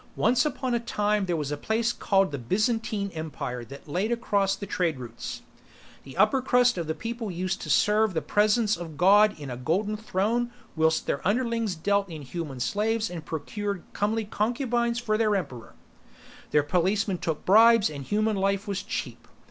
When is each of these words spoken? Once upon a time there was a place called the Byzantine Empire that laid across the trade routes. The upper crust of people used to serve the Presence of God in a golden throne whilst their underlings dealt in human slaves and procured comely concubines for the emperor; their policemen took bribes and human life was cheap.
Once 0.15 0.47
upon 0.47 0.73
a 0.73 0.79
time 0.79 1.27
there 1.27 1.35
was 1.35 1.51
a 1.51 1.55
place 1.57 1.93
called 1.93 2.31
the 2.31 2.39
Byzantine 2.39 3.11
Empire 3.13 3.63
that 3.63 3.87
laid 3.87 4.11
across 4.11 4.55
the 4.55 4.65
trade 4.65 4.97
routes. 4.99 5.43
The 6.05 6.17
upper 6.17 6.41
crust 6.41 6.75
of 6.79 6.97
people 6.97 7.29
used 7.29 7.61
to 7.61 7.69
serve 7.69 8.15
the 8.15 8.21
Presence 8.23 8.75
of 8.75 8.97
God 8.97 9.39
in 9.39 9.51
a 9.51 9.57
golden 9.57 9.95
throne 9.95 10.51
whilst 10.75 11.05
their 11.05 11.21
underlings 11.27 11.75
dealt 11.75 12.09
in 12.09 12.23
human 12.23 12.59
slaves 12.59 13.11
and 13.11 13.23
procured 13.23 13.83
comely 13.93 14.25
concubines 14.25 14.97
for 14.97 15.19
the 15.19 15.25
emperor; 15.25 15.75
their 16.49 16.63
policemen 16.63 17.19
took 17.19 17.45
bribes 17.45 17.87
and 17.87 18.03
human 18.03 18.35
life 18.37 18.67
was 18.67 18.81
cheap. 18.81 19.27